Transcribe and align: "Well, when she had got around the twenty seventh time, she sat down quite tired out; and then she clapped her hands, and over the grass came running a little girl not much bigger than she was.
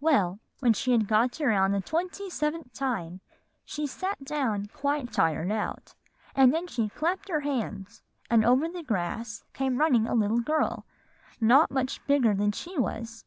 "Well, 0.00 0.40
when 0.58 0.72
she 0.72 0.90
had 0.90 1.06
got 1.06 1.40
around 1.40 1.70
the 1.70 1.80
twenty 1.80 2.28
seventh 2.28 2.72
time, 2.72 3.20
she 3.64 3.86
sat 3.86 4.24
down 4.24 4.66
quite 4.74 5.12
tired 5.12 5.52
out; 5.52 5.94
and 6.34 6.52
then 6.52 6.66
she 6.66 6.88
clapped 6.88 7.28
her 7.28 7.38
hands, 7.42 8.02
and 8.28 8.44
over 8.44 8.68
the 8.68 8.82
grass 8.82 9.44
came 9.52 9.78
running 9.78 10.08
a 10.08 10.14
little 10.16 10.40
girl 10.40 10.86
not 11.40 11.70
much 11.70 12.04
bigger 12.08 12.34
than 12.34 12.50
she 12.50 12.76
was. 12.76 13.24